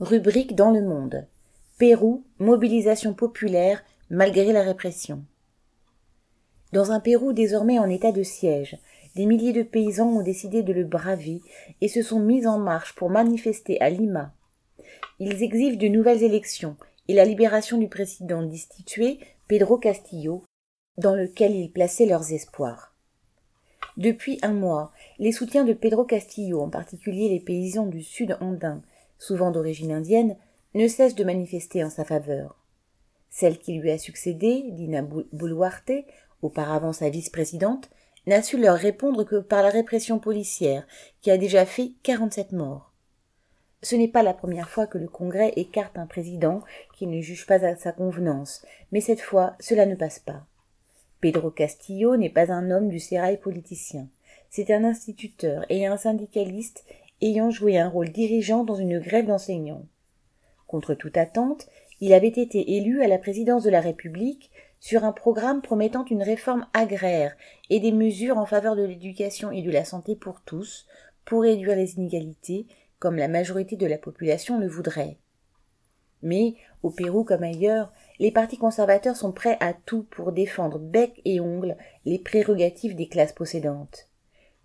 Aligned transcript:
Rubrique 0.00 0.54
dans 0.54 0.70
le 0.70 0.80
monde. 0.80 1.26
Pérou, 1.76 2.22
mobilisation 2.38 3.14
populaire 3.14 3.82
malgré 4.10 4.52
la 4.52 4.62
répression. 4.62 5.24
Dans 6.72 6.92
un 6.92 7.00
Pérou 7.00 7.32
désormais 7.32 7.80
en 7.80 7.90
état 7.90 8.12
de 8.12 8.22
siège, 8.22 8.78
des 9.16 9.26
milliers 9.26 9.52
de 9.52 9.64
paysans 9.64 10.06
ont 10.06 10.22
décidé 10.22 10.62
de 10.62 10.72
le 10.72 10.84
braver 10.84 11.42
et 11.80 11.88
se 11.88 12.02
sont 12.02 12.20
mis 12.20 12.46
en 12.46 12.60
marche 12.60 12.94
pour 12.94 13.10
manifester 13.10 13.80
à 13.80 13.90
Lima. 13.90 14.32
Ils 15.18 15.42
exigent 15.42 15.78
de 15.78 15.88
nouvelles 15.88 16.22
élections 16.22 16.76
et 17.08 17.14
la 17.14 17.24
libération 17.24 17.76
du 17.76 17.88
président 17.88 18.42
destitué, 18.42 19.18
Pedro 19.48 19.78
Castillo, 19.78 20.44
dans 20.96 21.16
lequel 21.16 21.56
ils 21.56 21.72
plaçaient 21.72 22.06
leurs 22.06 22.32
espoirs. 22.32 22.94
Depuis 23.96 24.38
un 24.42 24.52
mois, 24.52 24.92
les 25.18 25.32
soutiens 25.32 25.64
de 25.64 25.72
Pedro 25.72 26.04
Castillo, 26.04 26.60
en 26.60 26.70
particulier 26.70 27.28
les 27.30 27.40
paysans 27.40 27.86
du 27.86 28.04
sud 28.04 28.36
andin, 28.40 28.80
souvent 29.18 29.50
d'origine 29.50 29.92
indienne, 29.92 30.36
ne 30.74 30.86
cessent 30.88 31.14
de 31.14 31.24
manifester 31.24 31.82
en 31.84 31.90
sa 31.90 32.04
faveur. 32.04 32.56
Celle 33.30 33.58
qui 33.58 33.74
lui 33.74 33.90
a 33.90 33.98
succédé, 33.98 34.64
Dina 34.70 35.02
Boluarte, 35.02 35.92
auparavant 36.42 36.92
sa 36.92 37.10
vice-présidente, 37.10 37.90
n'a 38.26 38.42
su 38.42 38.58
leur 38.58 38.76
répondre 38.76 39.24
que 39.24 39.36
par 39.36 39.62
la 39.62 39.70
répression 39.70 40.18
policière, 40.18 40.86
qui 41.20 41.30
a 41.30 41.38
déjà 41.38 41.64
fait 41.66 41.92
quarante-sept 42.02 42.52
morts. 42.52 42.92
Ce 43.82 43.94
n'est 43.94 44.08
pas 44.08 44.22
la 44.22 44.34
première 44.34 44.68
fois 44.68 44.86
que 44.86 44.98
le 44.98 45.08
Congrès 45.08 45.52
écarte 45.56 45.98
un 45.98 46.06
président 46.06 46.62
qui 46.96 47.06
ne 47.06 47.20
juge 47.20 47.46
pas 47.46 47.64
à 47.64 47.76
sa 47.76 47.92
convenance, 47.92 48.64
mais 48.90 49.00
cette 49.00 49.20
fois 49.20 49.54
cela 49.60 49.86
ne 49.86 49.94
passe 49.94 50.18
pas. 50.18 50.44
Pedro 51.20 51.50
Castillo 51.50 52.16
n'est 52.16 52.30
pas 52.30 52.52
un 52.52 52.70
homme 52.70 52.88
du 52.88 52.98
sérail 52.98 53.38
politicien. 53.38 54.08
C'est 54.50 54.70
un 54.70 54.84
instituteur 54.84 55.64
et 55.68 55.86
un 55.86 55.96
syndicaliste 55.96 56.84
ayant 57.20 57.50
joué 57.50 57.78
un 57.78 57.88
rôle 57.88 58.10
dirigeant 58.10 58.64
dans 58.64 58.74
une 58.74 58.98
grève 58.98 59.26
d'enseignants. 59.26 59.86
Contre 60.66 60.94
toute 60.94 61.16
attente, 61.16 61.66
il 62.00 62.12
avait 62.12 62.28
été 62.28 62.76
élu 62.76 63.02
à 63.02 63.08
la 63.08 63.18
présidence 63.18 63.64
de 63.64 63.70
la 63.70 63.80
République 63.80 64.50
sur 64.80 65.04
un 65.04 65.12
programme 65.12 65.62
promettant 65.62 66.04
une 66.04 66.22
réforme 66.22 66.66
agraire 66.72 67.36
et 67.70 67.80
des 67.80 67.92
mesures 67.92 68.38
en 68.38 68.46
faveur 68.46 68.76
de 68.76 68.84
l'éducation 68.84 69.50
et 69.50 69.62
de 69.62 69.70
la 69.70 69.84
santé 69.84 70.14
pour 70.14 70.40
tous, 70.42 70.86
pour 71.24 71.42
réduire 71.42 71.76
les 71.76 71.94
inégalités, 71.94 72.66
comme 72.98 73.16
la 73.16 73.28
majorité 73.28 73.76
de 73.76 73.86
la 73.86 73.98
population 73.98 74.58
le 74.58 74.68
voudrait. 74.68 75.16
Mais, 76.22 76.54
au 76.82 76.90
Pérou 76.90 77.24
comme 77.24 77.42
ailleurs, 77.42 77.92
les 78.18 78.32
partis 78.32 78.58
conservateurs 78.58 79.16
sont 79.16 79.32
prêts 79.32 79.56
à 79.60 79.72
tout 79.72 80.04
pour 80.10 80.32
défendre 80.32 80.78
bec 80.78 81.20
et 81.24 81.40
ongle 81.40 81.76
les 82.04 82.18
prérogatives 82.18 82.96
des 82.96 83.08
classes 83.08 83.32
possédantes. 83.32 84.08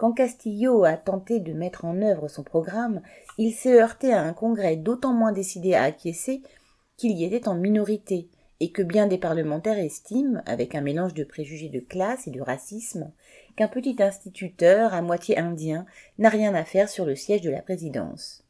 Quand 0.00 0.12
Castillo 0.12 0.84
a 0.84 0.96
tenté 0.96 1.40
de 1.40 1.52
mettre 1.52 1.84
en 1.84 2.00
œuvre 2.00 2.26
son 2.26 2.42
programme, 2.42 3.02
il 3.36 3.52
s'est 3.52 3.78
heurté 3.78 4.14
à 4.14 4.22
un 4.22 4.32
congrès 4.32 4.76
d'autant 4.76 5.12
moins 5.12 5.30
décidé 5.30 5.74
à 5.74 5.82
acquiescer 5.82 6.40
qu'il 6.96 7.18
y 7.18 7.26
était 7.26 7.48
en 7.48 7.54
minorité, 7.54 8.30
et 8.60 8.70
que 8.70 8.80
bien 8.80 9.06
des 9.06 9.18
parlementaires 9.18 9.78
estiment, 9.78 10.40
avec 10.46 10.74
un 10.74 10.80
mélange 10.80 11.12
de 11.12 11.22
préjugés 11.22 11.68
de 11.68 11.80
classe 11.80 12.26
et 12.26 12.30
de 12.30 12.40
racisme, 12.40 13.12
qu'un 13.56 13.68
petit 13.68 13.96
instituteur 13.98 14.94
à 14.94 15.02
moitié 15.02 15.36
indien 15.36 15.84
n'a 16.16 16.30
rien 16.30 16.54
à 16.54 16.64
faire 16.64 16.88
sur 16.88 17.04
le 17.04 17.14
siège 17.14 17.42
de 17.42 17.50
la 17.50 17.60
présidence. 17.60 18.42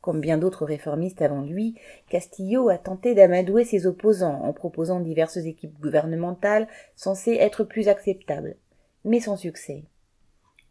Comme 0.00 0.22
bien 0.22 0.38
d'autres 0.38 0.64
réformistes 0.64 1.20
avant 1.20 1.42
lui, 1.42 1.74
Castillo 2.08 2.70
a 2.70 2.78
tenté 2.78 3.14
d'amadouer 3.14 3.64
ses 3.64 3.86
opposants 3.86 4.40
en 4.42 4.54
proposant 4.54 5.00
diverses 5.00 5.36
équipes 5.36 5.78
gouvernementales 5.80 6.66
censées 6.94 7.34
être 7.34 7.62
plus 7.62 7.88
acceptables, 7.88 8.56
mais 9.04 9.20
sans 9.20 9.36
succès. 9.36 9.84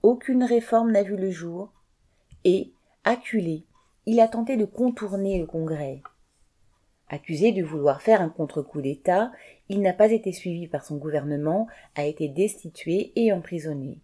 Aucune 0.06 0.44
réforme 0.44 0.92
n'a 0.92 1.02
vu 1.02 1.18
le 1.18 1.32
jour, 1.32 1.74
et, 2.44 2.72
acculé, 3.06 3.66
il 4.06 4.20
a 4.20 4.28
tenté 4.28 4.56
de 4.56 4.66
contourner 4.66 5.40
le 5.40 5.48
Congrès. 5.48 6.04
Accusé 7.10 7.52
de 7.52 7.64
vouloir 7.64 8.04
faire 8.04 8.22
un 8.22 8.30
contre-coup 8.30 8.84
d'État, 8.84 9.32
il 9.68 9.82
n'a 9.82 9.94
pas 9.94 10.12
été 10.12 10.32
suivi 10.32 10.68
par 10.68 10.86
son 10.86 10.98
gouvernement, 10.98 11.68
a 11.96 12.06
été 12.06 12.28
destitué 12.28 13.14
et 13.16 13.34
emprisonné. 13.34 13.98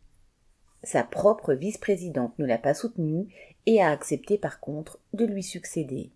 Sa 0.81 1.03
propre 1.03 1.53
vice-présidente 1.53 2.33
ne 2.39 2.47
l'a 2.47 2.57
pas 2.57 2.73
soutenu 2.73 3.27
et 3.67 3.79
a 3.79 3.91
accepté 3.91 4.39
par 4.39 4.59
contre 4.59 4.97
de 5.13 5.25
lui 5.25 5.43
succéder. 5.43 6.09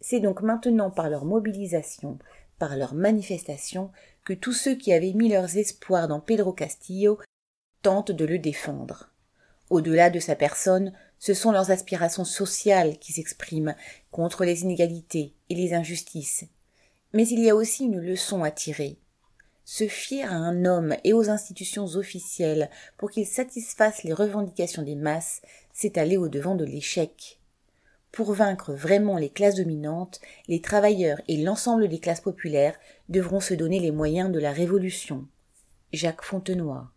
C'est 0.00 0.20
donc 0.20 0.40
maintenant 0.40 0.90
par 0.90 1.10
leur 1.10 1.26
mobilisation, 1.26 2.18
par 2.58 2.74
leur 2.78 2.94
manifestation, 2.94 3.90
que 4.24 4.32
tous 4.32 4.54
ceux 4.54 4.76
qui 4.76 4.94
avaient 4.94 5.12
mis 5.12 5.28
leurs 5.28 5.58
espoirs 5.58 6.08
dans 6.08 6.20
Pedro 6.20 6.54
Castillo 6.54 7.18
tentent 7.86 8.10
de 8.10 8.24
le 8.24 8.40
défendre. 8.40 9.10
Au-delà 9.70 10.10
de 10.10 10.18
sa 10.18 10.34
personne, 10.34 10.92
ce 11.20 11.34
sont 11.34 11.52
leurs 11.52 11.70
aspirations 11.70 12.24
sociales 12.24 12.98
qui 12.98 13.12
s'expriment 13.12 13.76
contre 14.10 14.44
les 14.44 14.62
inégalités 14.62 15.34
et 15.50 15.54
les 15.54 15.72
injustices. 15.72 16.46
Mais 17.12 17.28
il 17.28 17.38
y 17.38 17.48
a 17.48 17.54
aussi 17.54 17.84
une 17.84 18.00
leçon 18.00 18.42
à 18.42 18.50
tirer. 18.50 18.98
Se 19.64 19.86
fier 19.86 20.24
à 20.24 20.34
un 20.34 20.64
homme 20.64 20.96
et 21.04 21.12
aux 21.12 21.30
institutions 21.30 21.86
officielles 21.94 22.70
pour 22.96 23.08
qu'ils 23.08 23.24
satisfassent 23.24 24.02
les 24.02 24.12
revendications 24.12 24.82
des 24.82 24.96
masses, 24.96 25.40
c'est 25.72 25.96
aller 25.96 26.16
au 26.16 26.26
devant 26.26 26.56
de 26.56 26.64
l'échec. 26.64 27.38
Pour 28.10 28.32
vaincre 28.32 28.72
vraiment 28.72 29.16
les 29.16 29.30
classes 29.30 29.54
dominantes, 29.54 30.20
les 30.48 30.60
travailleurs 30.60 31.20
et 31.28 31.36
l'ensemble 31.36 31.86
des 31.86 32.00
classes 32.00 32.20
populaires 32.20 32.74
devront 33.08 33.38
se 33.38 33.54
donner 33.54 33.78
les 33.78 33.92
moyens 33.92 34.32
de 34.32 34.40
la 34.40 34.50
révolution. 34.50 35.28
Jacques 35.92 36.24
Fontenoy 36.24 36.88